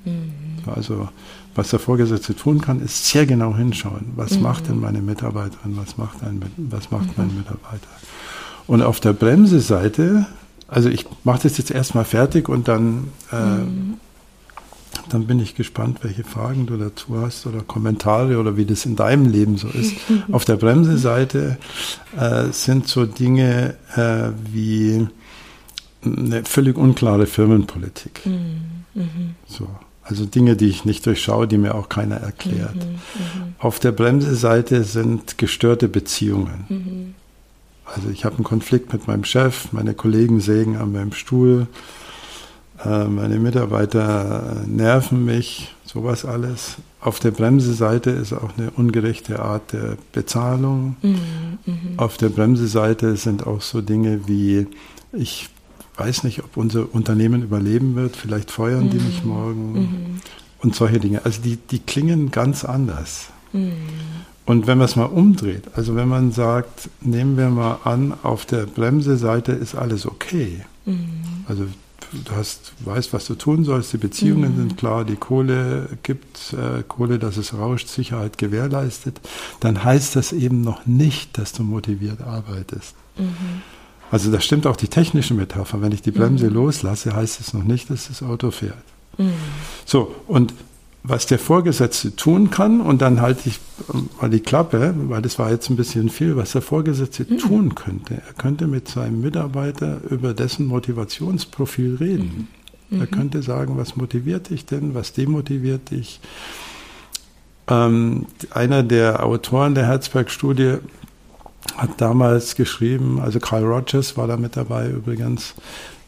[0.04, 0.34] Mhm.
[0.68, 1.10] Also
[1.56, 4.12] was der Vorgesetzte tun kann, ist sehr genau hinschauen.
[4.18, 4.44] Was mhm.
[4.44, 7.38] macht denn meine Mitarbeiterin, was macht, ein, was macht mein mhm.
[7.38, 7.88] Mitarbeiter?
[8.68, 10.28] Und auf der Bremseseite,
[10.68, 13.96] also ich mache das jetzt erstmal fertig und dann, äh, mhm.
[15.10, 18.96] dann bin ich gespannt, welche Fragen du dazu hast oder Kommentare oder wie das in
[18.96, 19.94] deinem Leben so ist.
[20.32, 21.58] auf der Bremseseite
[22.18, 25.08] äh, sind so Dinge äh, wie
[26.04, 28.26] eine völlig unklare Firmenpolitik.
[28.26, 28.86] Mhm.
[28.94, 29.36] mhm.
[29.48, 29.68] So.
[30.08, 32.76] Also Dinge, die ich nicht durchschaue, die mir auch keiner erklärt.
[32.76, 33.48] Mhm, mh.
[33.58, 37.16] Auf der Bremseseite sind gestörte Beziehungen.
[37.86, 37.92] Mhm.
[37.94, 41.68] Also ich habe einen Konflikt mit meinem Chef, meine Kollegen sägen an meinem Stuhl,
[42.84, 46.76] äh, meine Mitarbeiter nerven mich, sowas alles.
[47.00, 50.96] Auf der Bremseseite ist auch eine ungerechte Art der Bezahlung.
[51.02, 51.18] Mhm,
[51.66, 51.74] mh.
[51.98, 54.68] Auf der Bremseseite sind auch so Dinge wie,
[55.14, 55.50] ich
[55.98, 58.90] weiß nicht, ob unser Unternehmen überleben wird, vielleicht feuern mhm.
[58.90, 60.22] die mich morgen mhm.
[60.62, 61.22] und solche Dinge.
[61.24, 63.30] Also die, die klingen ganz anders.
[64.46, 68.46] Und wenn man es mal umdreht, also wenn man sagt, nehmen wir mal an, auf
[68.46, 70.62] der Bremseseite ist alles okay.
[70.86, 71.24] Mhm.
[71.48, 71.66] Also
[72.12, 74.58] du hast, weißt, was du tun sollst, die Beziehungen mhm.
[74.58, 79.20] sind klar, die Kohle gibt, äh, Kohle, dass es rauscht, Sicherheit gewährleistet,
[79.60, 82.96] dann heißt das eben noch nicht, dass du motiviert arbeitest.
[83.18, 83.62] Mhm.
[84.12, 85.82] Also da stimmt auch die technische Metapher.
[85.82, 86.54] Wenn ich die Bremse mhm.
[86.54, 88.78] loslasse, heißt es noch nicht, dass das Auto fährt.
[89.18, 89.34] Mhm.
[89.86, 90.54] So, und
[91.08, 93.60] was der Vorgesetzte tun kann, und dann halte ich
[94.20, 97.38] mal die Klappe, weil das war jetzt ein bisschen viel, was der Vorgesetzte mhm.
[97.38, 98.16] tun könnte.
[98.16, 102.48] Er könnte mit seinem Mitarbeiter über dessen Motivationsprofil reden.
[102.90, 103.02] Mhm.
[103.02, 106.20] Er könnte sagen, was motiviert dich denn, was demotiviert dich.
[107.68, 110.78] Ähm, einer der Autoren der Herzberg-Studie
[111.78, 115.56] hat damals geschrieben, also Carl Rogers war da mit dabei übrigens,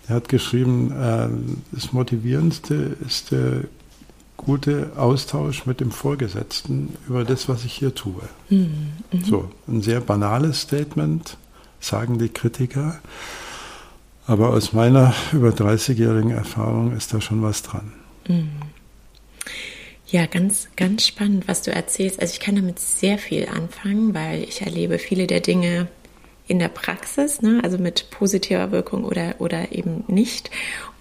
[0.08, 1.28] er hat geschrieben, äh,
[1.72, 3.64] das Motivierendste ist der
[4.38, 8.22] gute Austausch mit dem Vorgesetzten über das, was ich hier tue.
[8.50, 8.94] Mhm.
[9.12, 9.24] Mhm.
[9.24, 11.38] So, ein sehr banales Statement,
[11.80, 13.00] sagen die Kritiker.
[14.26, 17.94] Aber aus meiner über 30-jährigen Erfahrung ist da schon was dran.
[18.28, 18.50] Mhm.
[20.10, 22.22] Ja, ganz, ganz spannend, was du erzählst.
[22.22, 25.88] Also ich kann damit sehr viel anfangen, weil ich erlebe viele der Dinge
[26.48, 27.60] in der Praxis, ne?
[27.62, 30.50] also mit positiver Wirkung oder, oder eben nicht.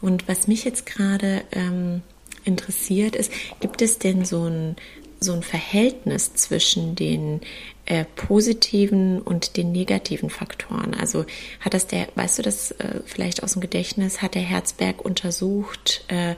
[0.01, 2.03] Und was mich jetzt gerade ähm,
[2.47, 4.77] interessiert ist, gibt es denn so ein,
[5.21, 7.41] so ein Verhältnis zwischen den
[7.87, 10.95] äh, positiven und den negativen Faktoren?
[10.95, 11.25] Also
[11.61, 16.05] hat das der, weißt du das äh, vielleicht aus dem Gedächtnis, hat der Herzberg untersucht,
[16.09, 16.33] äh,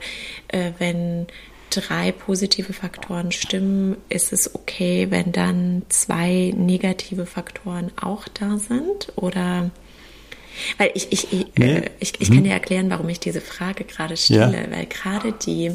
[0.49, 1.27] äh wenn
[1.69, 9.13] drei positive Faktoren stimmen, ist es okay, wenn dann zwei negative Faktoren auch da sind?
[9.15, 9.69] Oder
[10.77, 11.77] weil ich, ich, ich, nee.
[11.77, 12.43] äh, ich, ich, kann hm.
[12.45, 14.71] dir erklären, warum ich diese Frage gerade stelle, ja.
[14.71, 15.71] weil gerade die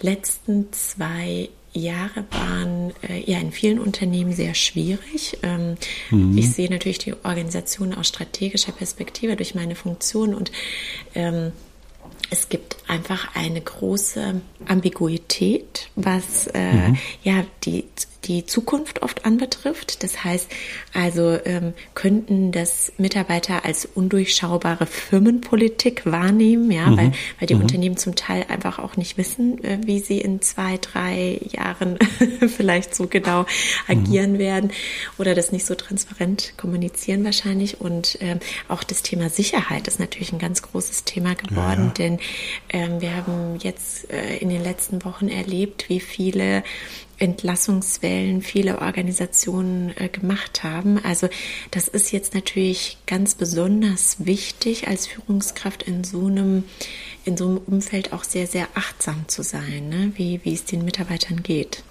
[0.00, 5.38] letzten zwei Jahre waren äh, ja in vielen Unternehmen sehr schwierig.
[5.42, 5.76] Ähm,
[6.10, 6.36] mhm.
[6.36, 10.50] Ich sehe natürlich die Organisation aus strategischer Perspektive durch meine Funktion und
[11.14, 11.52] ähm,
[12.30, 16.98] es gibt einfach eine große Ambiguität, was äh, mhm.
[17.22, 17.84] ja die
[18.24, 20.02] die Zukunft oft anbetrifft.
[20.02, 20.50] Das heißt,
[20.92, 26.96] also ähm, könnten das Mitarbeiter als undurchschaubare Firmenpolitik wahrnehmen, ja, mhm.
[26.96, 27.62] weil, weil die mhm.
[27.62, 31.98] Unternehmen zum Teil einfach auch nicht wissen, äh, wie sie in zwei, drei Jahren
[32.56, 33.46] vielleicht so genau
[33.86, 34.38] agieren mhm.
[34.38, 34.72] werden
[35.16, 37.80] oder das nicht so transparent kommunizieren wahrscheinlich.
[37.80, 42.16] Und ähm, auch das Thema Sicherheit ist natürlich ein ganz großes Thema geworden, ja, ja.
[42.16, 42.18] denn
[42.70, 46.64] ähm, wir haben jetzt äh, in den letzten Wochen erlebt, wie viele
[47.18, 50.98] Entlassungswellen viele Organisationen äh, gemacht haben.
[51.02, 51.28] Also
[51.70, 56.64] das ist jetzt natürlich ganz besonders wichtig als Führungskraft in so einem
[57.24, 60.12] in so einem Umfeld auch sehr sehr achtsam zu sein, ne?
[60.16, 61.82] wie wie es den Mitarbeitern geht.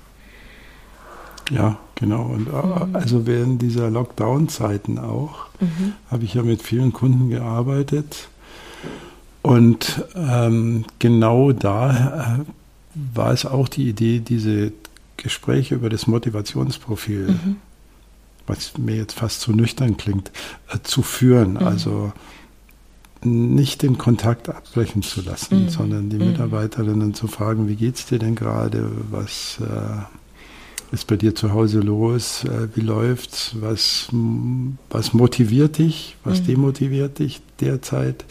[1.51, 2.23] Ja, genau.
[2.23, 2.95] Und äh, mhm.
[2.95, 5.93] also während dieser Lockdown-Zeiten auch mhm.
[6.11, 8.29] habe ich ja mit vielen Kunden gearbeitet.
[9.41, 12.45] Und ähm, genau da äh,
[13.15, 14.73] war es auch die Idee, diese
[15.17, 17.55] Gespräche über das Motivationsprofil, mhm.
[18.45, 20.31] was mir jetzt fast zu nüchtern klingt,
[20.69, 21.53] äh, zu führen.
[21.53, 21.67] Mhm.
[21.67, 22.13] Also
[23.23, 25.69] nicht den Kontakt abbrechen zu lassen, mhm.
[25.69, 26.31] sondern die mhm.
[26.31, 31.51] Mitarbeiterinnen zu fragen, wie geht es dir denn gerade, was äh, ist bei dir zu
[31.51, 34.09] Hause los, äh, wie läuft's, was,
[34.89, 36.45] was motiviert dich, was mhm.
[36.45, 38.23] demotiviert dich derzeit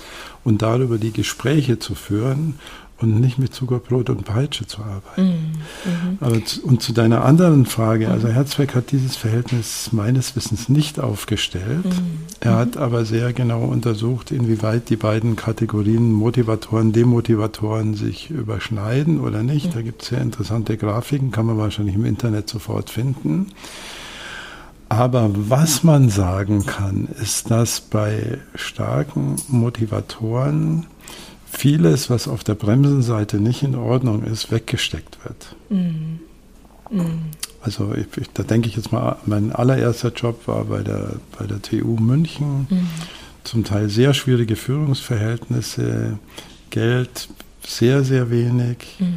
[0.45, 2.55] und darüber die Gespräche zu führen
[2.99, 5.23] und nicht mit Zuckerbrot und Peitsche zu arbeiten.
[5.23, 6.11] Mhm.
[6.11, 6.19] mhm.
[6.21, 10.99] Aber zu, und zu deiner anderen Frage, also Herzberg hat dieses Verhältnis meines Wissens nicht
[10.99, 11.85] aufgestellt.
[11.85, 12.19] Mhm.
[12.41, 19.43] Er hat aber sehr genau untersucht, inwieweit die beiden Kategorien Motivatoren, Demotivatoren sich überschneiden oder
[19.43, 19.75] nicht.
[19.75, 23.49] Da gibt es sehr interessante Grafiken, kann man wahrscheinlich im Internet sofort finden.
[24.89, 30.87] Aber was man sagen kann, ist, dass bei starken Motivatoren
[31.57, 35.57] vieles, was auf der Bremsenseite nicht in Ordnung ist, weggesteckt wird.
[35.69, 36.97] Mm.
[36.97, 37.31] Mm.
[37.63, 41.47] Also ich, ich, da denke ich jetzt mal, mein allererster Job war bei der, bei
[41.47, 42.67] der TU München.
[42.71, 42.89] Mm.
[43.45, 46.19] Zum Teil sehr schwierige Führungsverhältnisse,
[46.71, 47.29] Geld
[47.67, 48.79] sehr, sehr wenig.
[48.99, 49.15] Mhm.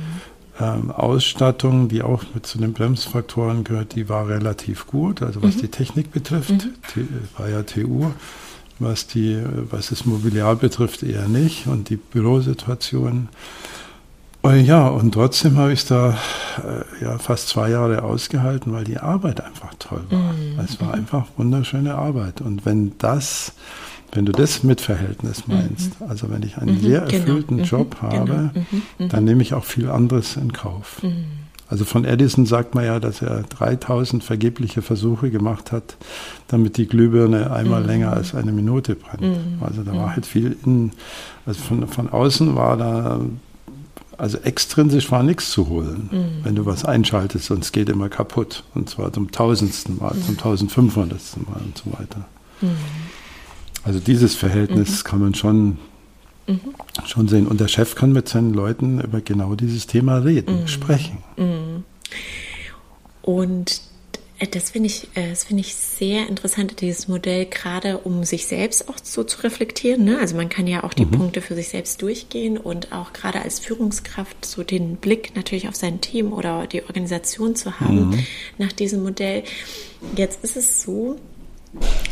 [0.60, 5.22] Ähm, Ausstattung, die auch mit zu den Bremsfaktoren gehört, die war relativ gut.
[5.22, 5.62] Also was mhm.
[5.62, 7.08] die Technik betrifft, mhm.
[7.38, 8.12] war ja TU
[8.80, 13.30] was, die, was das Mobiliar betrifft, eher nicht und die Bürosituation.
[14.42, 16.18] Und ja, und trotzdem habe ich es da
[16.58, 20.34] äh, ja, fast zwei Jahre ausgehalten, weil die Arbeit einfach toll war.
[20.34, 20.60] Mhm.
[20.64, 22.40] Es war einfach wunderschöne Arbeit.
[22.40, 23.54] Und wenn das,
[24.14, 25.56] wenn du das mit Verhältnis mhm.
[25.56, 26.10] meinst, mhm.
[26.10, 27.14] also wenn ich einen mhm, sehr genau.
[27.18, 27.70] erfüllten genau.
[27.70, 28.66] Job mhm, habe, genau.
[28.98, 31.02] Mhm, dann nehme ich auch viel anderes in Kauf.
[31.70, 35.98] Also von Edison sagt man ja, dass er 3000 vergebliche Versuche gemacht hat,
[36.48, 37.88] damit die Glühbirne einmal mhm.
[37.88, 39.22] länger als eine Minute brennt.
[39.22, 39.62] Mhm.
[39.62, 40.16] Also da war mhm.
[40.16, 40.92] halt viel in,
[41.46, 43.22] also von, von außen war da,
[44.18, 46.44] also extrinsisch war nichts zu holen, mhm.
[46.44, 48.64] wenn du was einschaltest es geht immer kaputt.
[48.74, 50.40] Und zwar zum tausendsten Mal, zum mhm.
[50.40, 52.26] tausendfünfhundertsten Mal und so weiter.
[52.62, 52.70] Mhm.
[53.84, 55.78] Also dieses Verhältnis kann man schon,
[56.50, 57.06] mhm.
[57.06, 57.48] schon sehen.
[57.48, 60.68] Und der Chef kann mit seinen Leuten über genau dieses Thema reden, mhm.
[60.68, 61.18] sprechen.
[61.38, 61.84] Mhm.
[63.22, 63.82] Und
[64.40, 68.90] äh, das finde ich, äh, das ich sehr interessant, dieses Modell, gerade um sich selbst
[68.90, 70.04] auch so zu reflektieren.
[70.04, 70.18] Ne?
[70.20, 71.12] Also man kann ja auch die mhm.
[71.12, 75.76] Punkte für sich selbst durchgehen und auch gerade als Führungskraft so den Blick natürlich auf
[75.76, 78.24] sein Team oder die Organisation zu haben mhm.
[78.58, 79.44] nach diesem Modell.
[80.16, 81.18] Jetzt ist es so,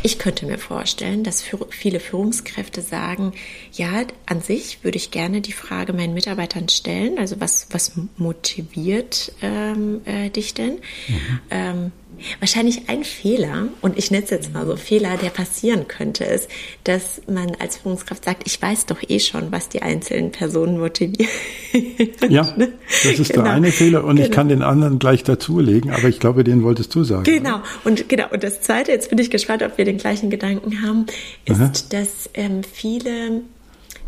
[0.02, 3.32] ich könnte mir vorstellen, dass viele Führungskräfte sagen,
[3.72, 9.32] ja, an sich würde ich gerne die Frage meinen Mitarbeitern stellen, also was, was motiviert
[9.42, 10.74] ähm, äh, dich denn?
[11.08, 11.40] Mhm.
[11.50, 11.92] Ähm,
[12.40, 16.50] Wahrscheinlich ein Fehler, und ich nenne es jetzt mal so Fehler, der passieren könnte, ist,
[16.82, 21.28] dass man als Führungskraft sagt, ich weiß doch eh schon, was die einzelnen Personen motiviert.
[22.28, 23.44] Ja, das ist genau.
[23.44, 24.28] der eine Fehler und genau.
[24.28, 27.24] ich kann den anderen gleich dazulegen, aber ich glaube, den wolltest du sagen.
[27.24, 30.82] Genau, und genau, und das zweite, jetzt bin ich gespannt, ob wir den gleichen Gedanken
[30.82, 31.06] haben,
[31.44, 31.72] ist, Aha.
[31.90, 33.42] dass ähm, viele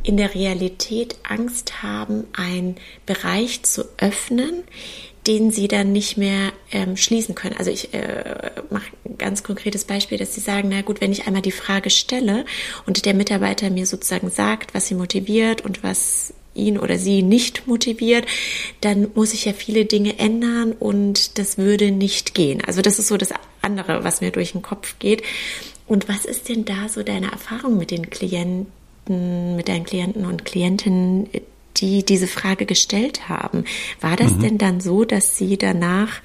[0.03, 2.77] in der Realität Angst haben, einen
[3.07, 4.65] Bereich zu öffnen,
[5.27, 7.57] den sie dann nicht mehr ähm, schließen können.
[7.59, 11.27] Also ich äh, mache ein ganz konkretes Beispiel, dass sie sagen, na gut, wenn ich
[11.27, 12.47] einmal die Frage stelle
[12.87, 17.67] und der Mitarbeiter mir sozusagen sagt, was sie motiviert und was ihn oder sie nicht
[17.67, 18.27] motiviert,
[18.81, 22.63] dann muss ich ja viele Dinge ändern und das würde nicht gehen.
[22.67, 23.33] Also das ist so das
[23.63, 25.23] andere, was mir durch den Kopf geht.
[25.87, 30.45] Und was ist denn da so deine Erfahrung mit den Klienten, mit deinen Klienten und
[30.45, 31.29] Klientinnen,
[31.77, 33.65] die diese Frage gestellt haben.
[34.01, 34.41] War das mhm.
[34.41, 36.21] denn dann so, dass Sie danach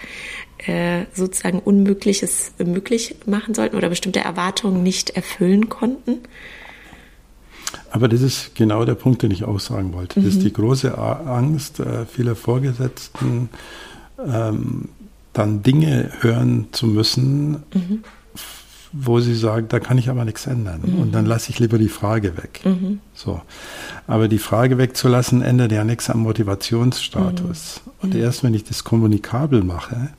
[0.66, 6.20] äh, sozusagen Unmögliches möglich machen sollten oder bestimmte Erwartungen nicht erfüllen konnten?
[7.92, 10.20] Aber das ist genau der Punkt, den ich auch sagen wollte.
[10.20, 10.44] Das ist mhm.
[10.44, 13.50] die große Angst äh, vieler Vorgesetzten,
[14.26, 14.90] ähm,
[15.34, 18.04] dann Dinge hören zu müssen, mhm
[18.98, 20.82] wo sie sagen, da kann ich aber nichts ändern.
[20.86, 21.00] Mhm.
[21.00, 22.62] Und dann lasse ich lieber die Frage weg.
[22.64, 23.00] Mhm.
[23.14, 23.42] So.
[24.08, 27.82] Aber die Frage wegzulassen, ändert ja nichts am Motivationsstatus.
[27.84, 27.92] Mhm.
[28.02, 30.10] Und erst wenn ich das kommunikabel mache,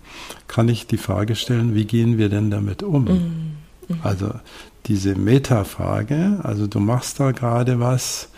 [0.47, 3.05] kann ich die Frage stellen, wie gehen wir denn damit um?
[3.05, 3.11] Mhm.
[3.89, 3.99] Mhm.
[4.03, 4.31] Also
[4.87, 8.29] diese Metafrage, also du machst da gerade was,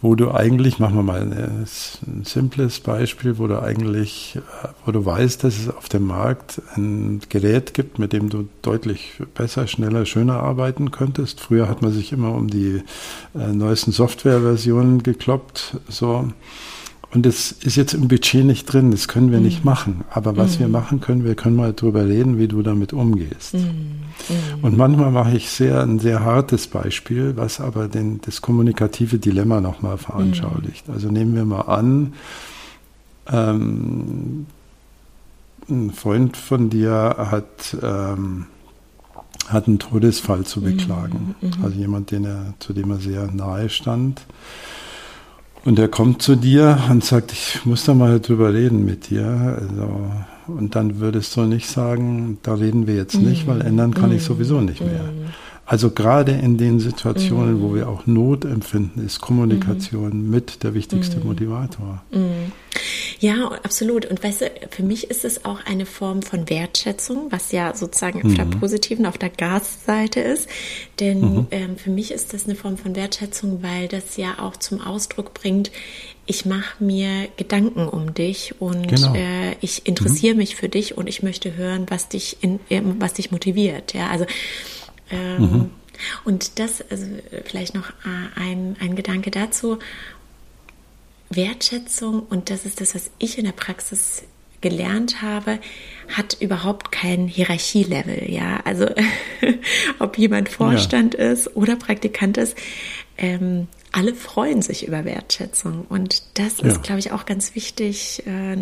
[0.00, 4.38] wo du eigentlich, machen wir mal ein, ein simples Beispiel, wo du eigentlich,
[4.84, 9.22] wo du weißt, dass es auf dem Markt ein Gerät gibt, mit dem du deutlich
[9.34, 11.40] besser, schneller, schöner arbeiten könntest.
[11.40, 12.82] Früher hat man sich immer um die
[13.34, 16.28] äh, neuesten Softwareversionen gekloppt, so.
[17.14, 19.44] Und es ist jetzt im Budget nicht drin, das können wir mhm.
[19.44, 20.04] nicht machen.
[20.10, 20.62] Aber was mhm.
[20.62, 23.54] wir machen können, wir können mal drüber reden, wie du damit umgehst.
[23.54, 23.60] Mhm.
[23.60, 24.62] mhm.
[24.62, 29.60] Und manchmal mache ich sehr, ein sehr hartes Beispiel, was aber den, das kommunikative Dilemma
[29.60, 30.88] nochmal veranschaulicht.
[30.88, 30.94] Mhm.
[30.94, 32.14] Also nehmen wir mal an,
[33.30, 34.46] ähm,
[35.70, 38.46] ein Freund von dir hat, ähm,
[39.46, 41.36] hat einen Todesfall zu beklagen.
[41.40, 41.52] Mhm.
[41.62, 44.22] Also jemand, den er, zu dem er sehr nahe stand.
[45.64, 49.58] Und er kommt zu dir und sagt, ich muss da mal drüber reden mit dir.
[49.60, 50.10] Also,
[50.46, 54.22] und dann würdest du nicht sagen, da reden wir jetzt nicht, weil ändern kann ich
[54.22, 54.26] mm.
[54.26, 55.08] sowieso nicht mehr.
[55.66, 61.18] Also gerade in den Situationen, wo wir auch Not empfinden, ist Kommunikation mit der wichtigste
[61.20, 62.02] Motivator.
[63.20, 64.04] Ja, absolut.
[64.04, 68.22] Und weißt du, für mich ist es auch eine Form von Wertschätzung, was ja sozusagen
[68.22, 68.36] auf mhm.
[68.36, 70.48] der positiven, auf der Gasseite ist.
[71.00, 71.46] Denn mhm.
[71.50, 75.32] ähm, für mich ist das eine Form von Wertschätzung, weil das ja auch zum Ausdruck
[75.32, 75.70] bringt,
[76.26, 79.14] ich mache mir Gedanken um dich und genau.
[79.14, 80.38] äh, ich interessiere mhm.
[80.38, 82.60] mich für dich und ich möchte hören, was dich in,
[82.98, 83.92] was dich motiviert.
[83.94, 84.24] Ja, also
[85.10, 85.70] ähm, mhm.
[86.24, 87.06] und das, also
[87.44, 89.78] vielleicht noch äh, ein, ein Gedanke dazu.
[91.30, 94.24] Wertschätzung, und das ist das, was ich in der Praxis
[94.60, 95.58] gelernt habe,
[96.08, 98.30] hat überhaupt kein Hierarchielevel.
[98.30, 98.86] Ja, also
[99.98, 101.32] ob jemand Vorstand ja.
[101.32, 102.56] ist oder Praktikant ist,
[103.18, 105.84] ähm, alle freuen sich über Wertschätzung.
[105.88, 106.66] Und das ja.
[106.66, 108.56] ist, glaube ich, auch ganz wichtig, äh,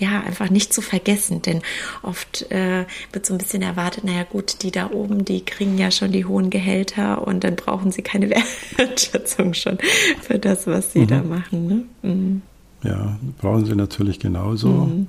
[0.00, 1.60] ja, einfach nicht zu vergessen, denn
[2.02, 5.90] oft äh, wird so ein bisschen erwartet, naja gut, die da oben, die kriegen ja
[5.90, 8.30] schon die hohen Gehälter und dann brauchen sie keine
[8.76, 9.78] Wertschätzung schon
[10.22, 11.06] für das, was sie mhm.
[11.06, 11.66] da machen.
[11.66, 12.10] Ne?
[12.10, 12.42] Mhm.
[12.82, 14.68] Ja, brauchen sie natürlich genauso.
[14.68, 15.08] Mhm.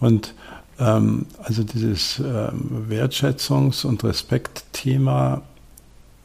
[0.00, 0.34] Und
[0.78, 5.42] ähm, also dieses ähm, Wertschätzungs- und Respektthema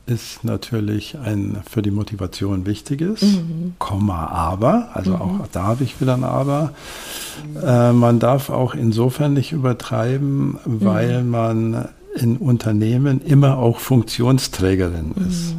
[0.08, 3.74] ist natürlich ein für die Motivation wichtiges, mhm.
[3.80, 5.22] Komma, aber, also mhm.
[5.22, 6.74] auch da habe ich wieder ein Aber.
[7.64, 11.30] Äh, man darf auch insofern nicht übertreiben, weil mhm.
[11.30, 15.56] man in Unternehmen immer auch Funktionsträgerin ist.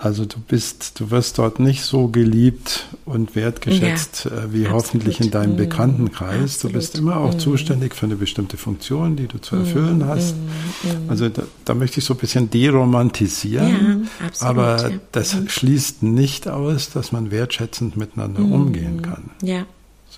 [0.00, 4.72] Also du bist, du wirst dort nicht so geliebt und wertgeschätzt ja, äh, wie absolut.
[4.72, 5.56] hoffentlich in deinem mhm.
[5.56, 6.54] Bekanntenkreis.
[6.54, 6.74] Absolut.
[6.74, 7.38] Du bist immer auch mhm.
[7.40, 10.06] zuständig für eine bestimmte Funktion, die du zu erfüllen mhm.
[10.06, 10.36] hast.
[10.36, 11.10] Mhm.
[11.10, 14.08] Also da, da, möchte ich so ein bisschen deromantisieren.
[14.20, 15.48] Ja, absolut, aber das mhm.
[15.48, 19.30] schließt nicht aus, dass man wertschätzend miteinander umgehen kann.
[19.42, 19.66] Ja,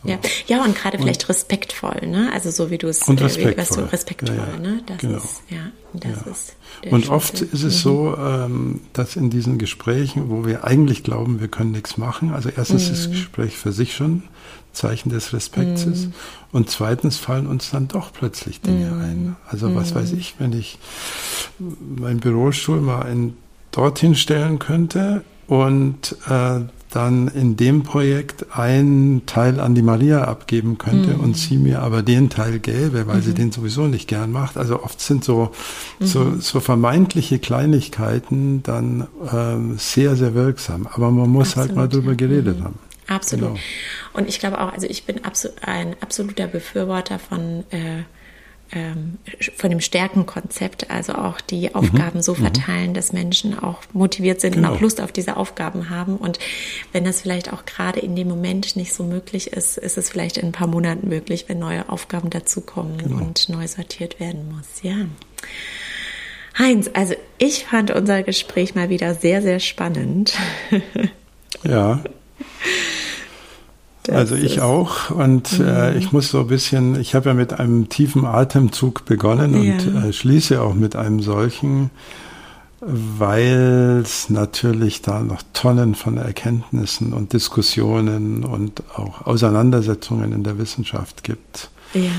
[0.02, 0.08] so.
[0.08, 0.18] Ja.
[0.46, 2.30] ja, und gerade vielleicht respektvoll, ne?
[2.32, 3.52] Also so wie du es, und respektvoll.
[3.52, 4.58] Äh, was du respektvoll, ja, ja.
[4.58, 4.82] ne?
[4.86, 5.18] Das genau.
[5.18, 6.32] ist, ja, das ja.
[6.32, 6.56] ist.
[6.90, 7.78] Und oft ist es mhm.
[7.78, 12.48] so, ähm, dass in diesen Gesprächen, wo wir eigentlich glauben, wir können nichts machen, also
[12.54, 12.90] erstens mhm.
[12.90, 14.22] das Gespräch für sich schon
[14.72, 15.92] Zeichen des Respekts mhm.
[15.92, 16.08] ist
[16.52, 19.00] und zweitens fallen uns dann doch plötzlich Dinge mhm.
[19.00, 19.36] ein.
[19.48, 20.18] Also was weiß mhm.
[20.18, 20.78] ich, wenn ich
[21.58, 23.36] meinen Bürostuhl mal in,
[23.72, 26.60] dorthin stellen könnte und äh,
[26.90, 31.20] dann in dem Projekt einen Teil an die Maria abgeben könnte mhm.
[31.20, 33.22] und sie mir aber den Teil gäbe, weil mhm.
[33.22, 34.57] sie den sowieso nicht gern macht.
[34.57, 35.53] Also oft sind so,
[35.98, 36.07] mhm.
[36.07, 40.87] so, so vermeintliche Kleinigkeiten dann ähm, sehr, sehr wirksam.
[40.92, 42.64] Aber man muss Absolut, halt mal drüber geredet mhm.
[42.64, 42.79] haben.
[43.07, 43.48] Absolut.
[43.48, 43.61] Genau.
[44.12, 48.05] Und ich glaube auch, also ich bin absolut, ein absoluter Befürworter von äh,
[48.72, 49.18] ähm,
[49.56, 52.22] von dem Stärkenkonzept, also auch die Aufgaben mhm.
[52.22, 52.38] so mhm.
[52.38, 54.70] verteilen, dass Menschen auch motiviert sind genau.
[54.70, 56.16] und auch Lust auf diese Aufgaben haben.
[56.16, 56.38] Und
[56.92, 60.38] wenn das vielleicht auch gerade in dem Moment nicht so möglich ist, ist es vielleicht
[60.38, 63.16] in ein paar Monaten möglich, wenn neue Aufgaben dazukommen genau.
[63.22, 64.83] und neu sortiert werden muss.
[64.83, 65.06] Ja.
[66.59, 70.35] Heinz, also ich fand unser Gespräch mal wieder sehr, sehr spannend.
[71.64, 72.02] Ja.
[74.04, 75.68] Das also ich auch und äh, mhm.
[75.68, 79.74] äh, ich muss so ein bisschen, ich habe ja mit einem tiefen Atemzug begonnen ja.
[79.74, 81.90] und äh, schließe auch mit einem solchen,
[82.80, 90.58] weil es natürlich da noch Tonnen von Erkenntnissen und Diskussionen und auch Auseinandersetzungen in der
[90.58, 91.70] Wissenschaft gibt.
[91.92, 92.10] Ja.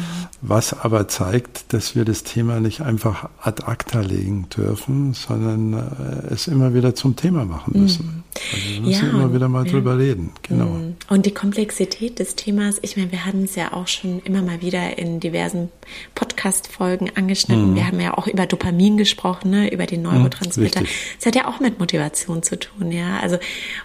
[0.41, 6.33] Was aber zeigt, dass wir das Thema nicht einfach ad acta legen dürfen, sondern äh,
[6.33, 8.05] es immer wieder zum Thema machen müssen.
[8.05, 8.23] Mhm.
[8.53, 10.31] Also wir müssen ja, immer wieder mal drüber reden.
[10.43, 10.65] Genau.
[10.65, 10.90] Mhm.
[11.09, 14.61] Und die Komplexität des Themas, ich meine, wir hatten es ja auch schon immer mal
[14.61, 15.69] wieder in diversen
[16.15, 17.71] Podcast-Folgen angeschnitten.
[17.71, 17.75] Mhm.
[17.75, 19.71] Wir haben ja auch über Dopamin gesprochen, ne?
[19.71, 20.83] über den Neurotransmitter.
[21.19, 23.19] Es hat ja auch mit Motivation zu tun, ja.
[23.19, 23.39] Also,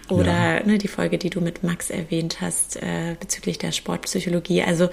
[0.09, 0.65] oder ja.
[0.65, 4.63] Ne, die Folge, die du mit Max erwähnt hast, äh, bezüglich der Sportpsychologie.
[4.63, 4.89] Also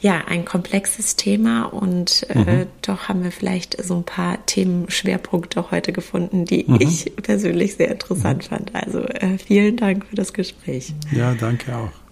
[0.00, 2.66] ja, ein komplexes Thema und äh, mhm.
[2.82, 6.78] doch haben wir vielleicht so ein paar Themenschwerpunkte heute gefunden, die mhm.
[6.80, 8.48] ich persönlich sehr interessant mhm.
[8.48, 8.74] fand.
[8.74, 10.92] Also äh, vielen Dank für das Gespräch.
[11.12, 12.05] Ja, danke auch.